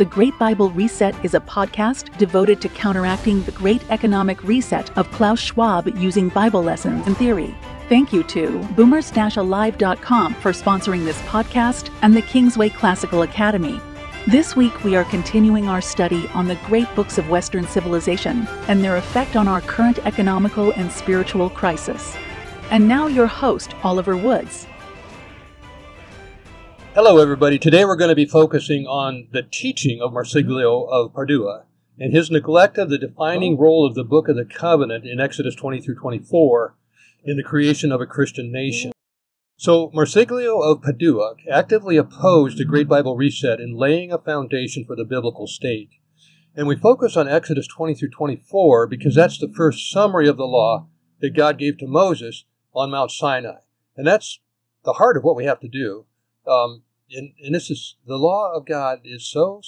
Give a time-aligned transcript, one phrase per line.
[0.00, 5.10] The Great Bible Reset is a podcast devoted to counteracting the great economic reset of
[5.10, 7.54] Klaus Schwab using Bible lessons and theory.
[7.90, 13.78] Thank you to boomers-alive.com for sponsoring this podcast and the Kingsway Classical Academy.
[14.26, 18.82] This week, we are continuing our study on the great books of Western civilization and
[18.82, 22.16] their effect on our current economical and spiritual crisis.
[22.70, 24.66] And now, your host, Oliver Woods.
[26.92, 27.56] Hello, everybody.
[27.56, 31.62] Today we're going to be focusing on the teaching of Marsiglio of Padua
[32.00, 33.62] and his neglect of the defining oh.
[33.62, 36.74] role of the Book of the Covenant in Exodus 20 through 24
[37.22, 38.90] in the creation of a Christian nation.
[39.56, 44.96] So, Marsiglio of Padua actively opposed the Great Bible Reset in laying a foundation for
[44.96, 45.90] the biblical state.
[46.56, 50.42] And we focus on Exodus 20 through 24 because that's the first summary of the
[50.42, 50.88] law
[51.20, 53.60] that God gave to Moses on Mount Sinai.
[53.96, 54.40] And that's
[54.84, 56.06] the heart of what we have to do.
[56.46, 59.62] Um, and, and this is the law of God is so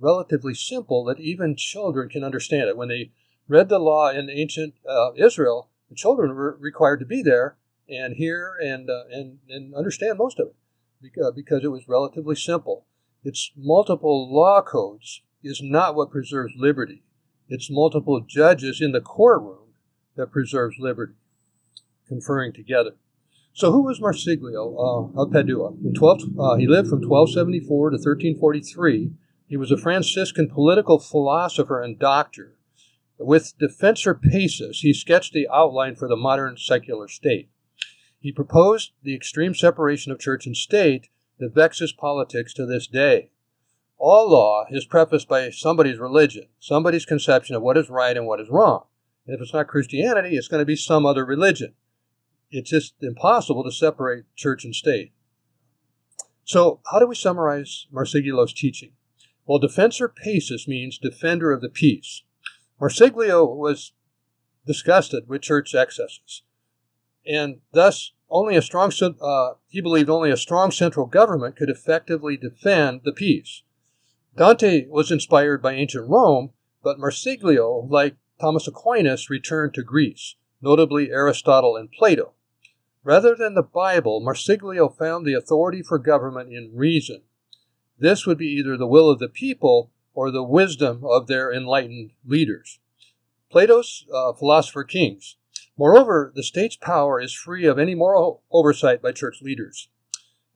[0.00, 2.76] relatively simple that even children can understand it.
[2.76, 3.12] When they
[3.48, 7.56] read the law in ancient uh, Israel, the children were required to be there
[7.88, 10.56] and hear and uh, and and understand most of it
[11.00, 12.86] because, because it was relatively simple.
[13.22, 17.02] Its multiple law codes is not what preserves liberty.
[17.48, 19.74] It's multiple judges in the courtroom
[20.16, 21.14] that preserves liberty,
[22.08, 22.96] conferring together.
[23.56, 25.72] So, who was Marsiglio uh, of Padua?
[25.82, 29.12] In 12, uh, he lived from 1274 to 1343.
[29.46, 32.58] He was a Franciscan political philosopher and doctor.
[33.18, 37.48] With Defensor Pacis, he sketched the outline for the modern secular state.
[38.20, 43.30] He proposed the extreme separation of church and state that vexes politics to this day.
[43.96, 48.38] All law is prefaced by somebody's religion, somebody's conception of what is right and what
[48.38, 48.84] is wrong.
[49.26, 51.72] And if it's not Christianity, it's going to be some other religion.
[52.50, 55.12] It's just impossible to separate church and state.
[56.44, 58.92] So, how do we summarize Marsiglio's teaching?
[59.46, 62.22] Well, defensor pacis means defender of the peace.
[62.80, 63.92] Marsiglio was
[64.64, 66.42] disgusted with church excesses,
[67.26, 72.36] and thus only a strong uh, he believed only a strong central government could effectively
[72.36, 73.62] defend the peace.
[74.36, 76.50] Dante was inspired by ancient Rome,
[76.82, 82.34] but Marsiglio, like Thomas Aquinas, returned to Greece, notably Aristotle and Plato.
[83.06, 87.22] Rather than the Bible, Marsiglio found the authority for government in reason.
[87.96, 92.10] This would be either the will of the people or the wisdom of their enlightened
[92.26, 92.80] leaders.
[93.48, 95.36] Plato's uh, philosopher kings.
[95.78, 99.86] Moreover, the state's power is free of any moral oversight by church leaders.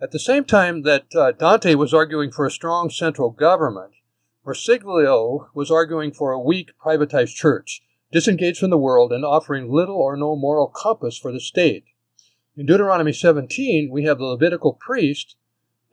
[0.00, 3.92] At the same time that uh, Dante was arguing for a strong central government,
[4.44, 9.98] Marsiglio was arguing for a weak privatized church, disengaged from the world and offering little
[9.98, 11.84] or no moral compass for the state.
[12.56, 15.36] In Deuteronomy 17, we have the Levitical priest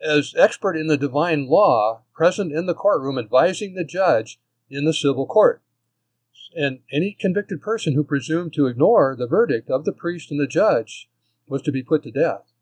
[0.00, 4.92] as expert in the divine law present in the courtroom advising the judge in the
[4.92, 5.62] civil court.
[6.56, 10.46] And any convicted person who presumed to ignore the verdict of the priest and the
[10.46, 11.08] judge
[11.46, 12.52] was to be put to death.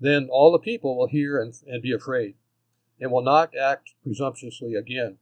[0.00, 2.34] Then all the people will hear and, and be afraid
[3.00, 5.18] and will not act presumptuously again.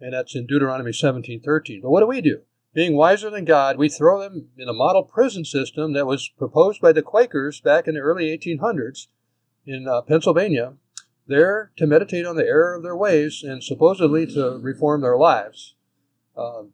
[0.00, 1.82] And that's in Deuteronomy 17:13.
[1.82, 2.42] But what do we do?
[2.74, 6.80] Being wiser than God, we throw them in a model prison system that was proposed
[6.80, 9.08] by the Quakers back in the early 1800s
[9.66, 10.74] in uh, Pennsylvania,
[11.26, 15.74] there to meditate on the error of their ways and supposedly to reform their lives.
[16.36, 16.70] Um,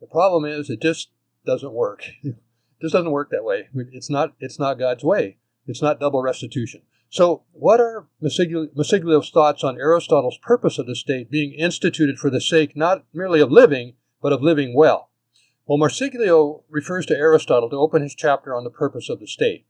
[0.00, 1.10] the problem is, it just
[1.46, 2.04] doesn't work.
[2.22, 2.36] it
[2.82, 3.68] just doesn't work that way.
[3.92, 4.34] It's not.
[4.40, 5.38] It's not God's way.
[5.66, 6.82] It's not double restitution.
[7.08, 12.40] So, what are Marsiglio's thoughts on Aristotle's purpose of the state being instituted for the
[12.40, 15.10] sake not merely of living, but of living well.
[15.66, 19.66] Well, Marsiglio refers to Aristotle to open his chapter on the purpose of the state.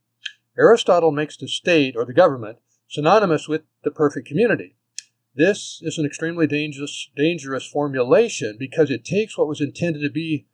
[0.57, 4.75] Aristotle makes the state, or the government, synonymous with the perfect community.
[5.35, 10.45] This is an extremely dangerous, dangerous formulation because it takes what was intended to be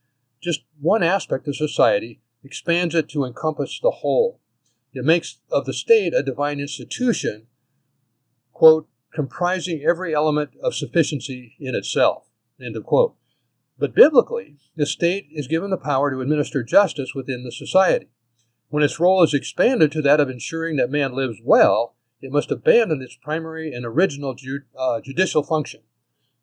[0.41, 4.39] just one aspect of society, expands it to encompass the whole.
[4.93, 7.47] It makes of the state a divine institution,
[8.53, 12.29] quote, comprising every element of sufficiency in itself,
[12.61, 13.15] end of quote.
[13.79, 18.09] But biblically, the state is given the power to administer justice within the society.
[18.67, 22.51] When its role is expanded to that of ensuring that man lives well, it must
[22.51, 25.81] abandon its primary and original ju- uh, judicial function.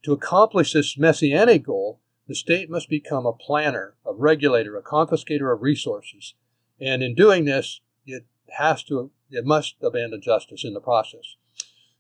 [0.04, 5.52] To accomplish this messianic goal, the state must become a planner, a regulator, a confiscator
[5.52, 6.34] of resources.
[6.80, 8.24] And in doing this, it
[8.56, 11.36] has to, it must abandon justice in the process.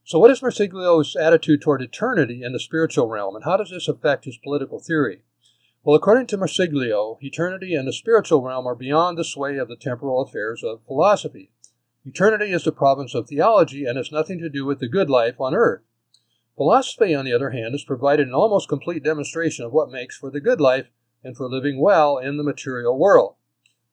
[0.04, 3.88] So, what is Marsiglio's attitude toward eternity in the spiritual realm, and how does this
[3.88, 5.22] affect his political theory?
[5.86, 9.76] Well, according to Marsiglio, eternity and the spiritual realm are beyond the sway of the
[9.76, 11.52] temporal affairs of philosophy.
[12.04, 15.40] Eternity is the province of theology and has nothing to do with the good life
[15.40, 15.82] on earth.
[16.56, 20.28] Philosophy, on the other hand, has provided an almost complete demonstration of what makes for
[20.28, 20.88] the good life
[21.22, 23.36] and for living well in the material world.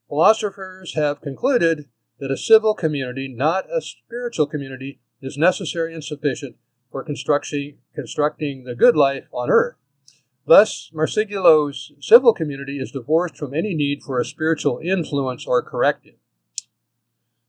[0.10, 6.56] Philosophers have concluded that a civil community, not a spiritual community, is necessary and sufficient
[6.92, 9.76] for constructing, the good life on earth.
[10.46, 16.16] Thus, Marsiglio's civil community is divorced from any need for a spiritual influence or corrective.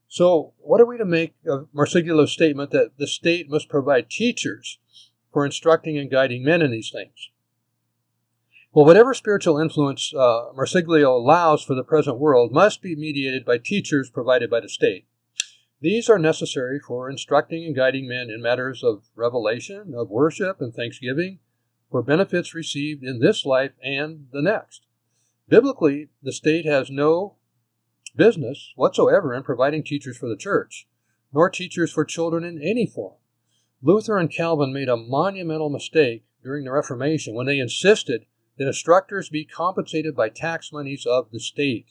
[0.06, 4.78] So, what are we to make of Marsiglio's statement that the state must provide teachers
[5.32, 7.30] for instructing and guiding men in these things?
[8.72, 13.58] Well, whatever spiritual influence uh, Marsiglio allows for the present world must be mediated by
[13.58, 15.06] teachers provided by the state.
[15.80, 20.72] These are necessary for instructing and guiding men in matters of revelation, of worship, and
[20.72, 21.40] thanksgiving,
[21.94, 24.82] for benefits received in this life and the next.
[25.48, 27.36] Biblically, the state has no
[28.16, 30.88] business whatsoever in providing teachers for the church,
[31.32, 33.14] nor teachers for children in any form.
[33.80, 38.26] Luther and Calvin made a monumental mistake during the Reformation when they insisted
[38.58, 41.86] that instructors be compensated by tax monies of the state.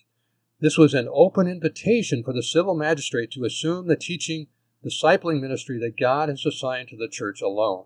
[0.59, 4.47] This was an open invitation for the civil magistrate to assume the teaching,
[4.85, 7.85] discipling ministry that God has assigned to the church alone.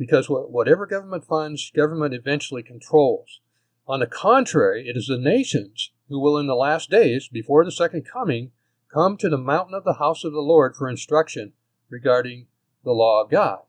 [0.00, 3.40] Because whatever government funds, government eventually controls.
[3.86, 7.70] On the contrary, it is the nations who will, in the last days, before the
[7.70, 8.50] second coming,
[8.92, 11.52] come to the mountain of the house of the Lord for instruction
[11.90, 12.46] regarding
[12.82, 13.60] the law of God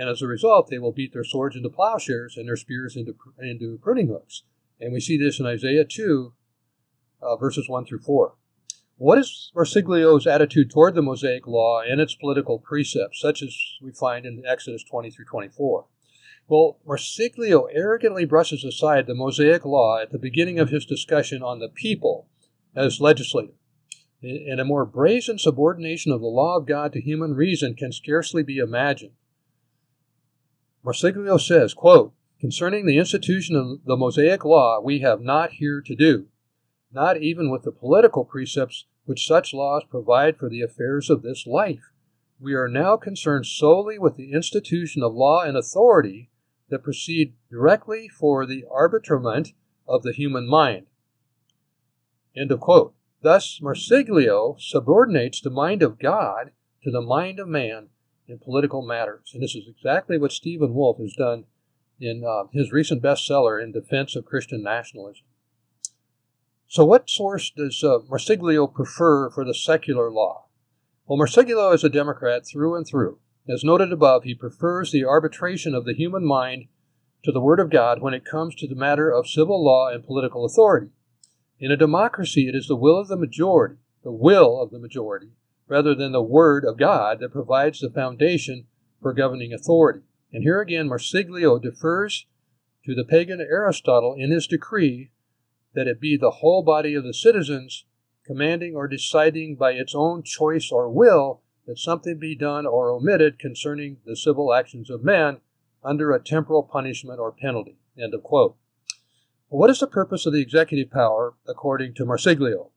[0.00, 3.14] and as a result, they will beat their swords into plowshares and their spears into,
[3.38, 4.44] into pruning hooks.
[4.80, 6.32] And we see this in Isaiah 2,
[7.20, 8.34] uh, verses 1 through 4.
[9.00, 13.92] What is Marsiglio's attitude toward the Mosaic Law and its political precepts, such as we
[13.92, 15.86] find in Exodus 20 through 24?
[16.46, 21.60] Well, Marsiglio arrogantly brushes aside the Mosaic Law at the beginning of his discussion on
[21.60, 22.28] the people
[22.76, 23.54] as legislator.
[24.22, 28.42] And a more brazen subordination of the law of God to human reason can scarcely
[28.42, 29.12] be imagined.
[30.84, 35.94] Marsiglio says, quote, Concerning the institution of the Mosaic Law, we have not here to
[35.94, 36.26] do,
[36.92, 41.46] not even with the political precepts which such laws provide for the affairs of this
[41.46, 41.92] life.
[42.38, 46.30] We are now concerned solely with the institution of law and authority
[46.68, 49.52] that proceed directly for the arbitrament
[49.86, 50.86] of the human mind.
[52.36, 52.94] End of quote.
[53.22, 56.52] Thus, Marsiglio subordinates the mind of God
[56.82, 57.88] to the mind of man
[58.26, 59.32] in political matters.
[59.34, 61.44] And this is exactly what Stephen Wolfe has done
[62.00, 65.24] in uh, his recent bestseller, In Defense of Christian Nationalism.
[66.70, 70.46] So, what source does uh, Marsiglio prefer for the secular law?
[71.04, 73.18] Well, Marsiglio is a Democrat through and through.
[73.48, 76.68] As noted above, he prefers the arbitration of the human mind
[77.24, 80.06] to the Word of God when it comes to the matter of civil law and
[80.06, 80.90] political authority.
[81.58, 85.32] In a democracy, it is the will of the majority, the will of the majority,
[85.66, 88.68] rather than the Word of God that provides the foundation
[89.02, 90.02] for governing authority.
[90.32, 92.26] And here again, Marsiglio defers
[92.84, 95.10] to the pagan Aristotle in his decree
[95.74, 97.84] that it be the whole body of the citizens
[98.24, 103.38] commanding or deciding by its own choice or will that something be done or omitted
[103.38, 105.38] concerning the civil actions of man
[105.82, 107.78] under a temporal punishment or penalty.
[107.98, 108.56] End of quote.
[109.48, 112.70] what is the purpose of the executive power according to Marsiglio?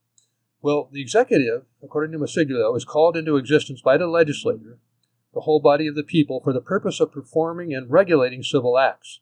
[0.62, 4.78] Well, the executive, according to Marsiglio, is called into existence by the legislature,
[5.34, 9.20] the whole body of the people, for the purpose of performing and regulating civil acts.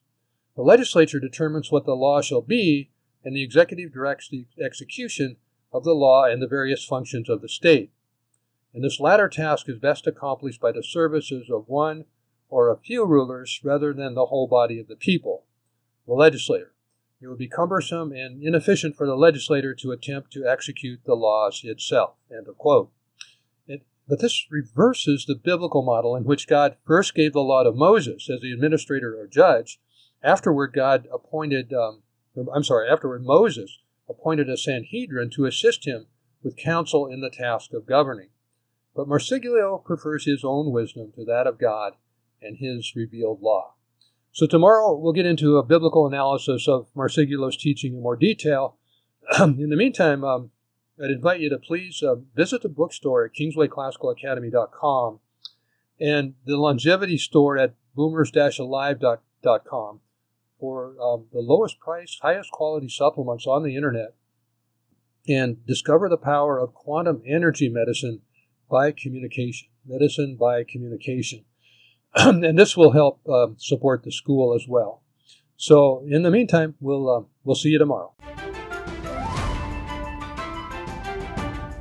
[0.55, 2.92] The legislature determines what the law shall be,
[3.25, 5.37] and the executive directs the execution
[5.73, 7.91] of the law and the various functions of the state.
[8.75, 12.05] And this latter task is best accomplished by the services of one
[12.49, 15.45] or a few rulers rather than the whole body of the people,
[16.07, 16.73] the legislator.
[17.21, 21.61] It would be cumbersome and inefficient for the legislator to attempt to execute the laws
[21.63, 22.15] itself.
[22.31, 22.91] End of quote.
[23.69, 27.73] It, but this reverses the biblical model in which God first gave the law to
[27.73, 29.81] Moses as the administrator or judge.
[30.23, 32.03] Afterward, God appointed, um,
[32.37, 36.07] I'm sorry, afterward, Moses appointed a Sanhedrin to assist him
[36.43, 38.29] with counsel in the task of governing.
[38.95, 41.95] But Marsiglio prefers his own wisdom to that of God
[42.41, 43.75] and his revealed law.
[44.33, 48.77] So tomorrow we'll get into a biblical analysis of Marsiglio's teaching in more detail.
[49.41, 50.51] in the meantime, um,
[51.03, 55.21] I'd invite you to please uh, visit the bookstore at kingswayclassicalacademy.com
[56.01, 60.01] and the longevity store at boomers-alive.com
[60.63, 64.15] for um, the lowest price, highest quality supplements on the internet
[65.29, 68.21] and discover the power of quantum energy medicine
[68.71, 69.67] by communication.
[69.85, 71.45] Medicine by communication.
[72.15, 75.03] and this will help uh, support the school as well.
[75.57, 78.15] So, in the meantime, we'll uh, we'll see you tomorrow.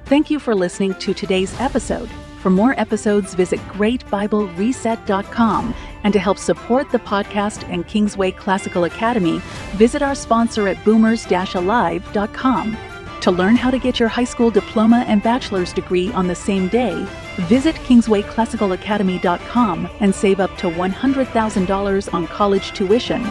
[0.05, 2.09] Thank you for listening to today's episode.
[2.41, 5.75] For more episodes, visit greatbiblereset.com.
[6.03, 9.37] And to help support the podcast and Kingsway Classical Academy,
[9.75, 12.77] visit our sponsor at boomers-alive.com.
[13.21, 16.67] To learn how to get your high school diploma and bachelor's degree on the same
[16.69, 17.05] day,
[17.41, 23.23] visit kingswayclassicalacademy.com and save up to $100,000 on college tuition